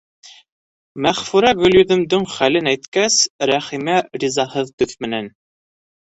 Мәғфүрә 1.05 1.51
Гөлйөҙөмдөң 1.59 2.25
хәлен 2.37 2.71
әйткәс, 2.73 3.19
Рәхимә 3.53 4.01
ризаһыҙ 4.25 4.75
төҫ 4.83 4.99
менән: 5.07 5.31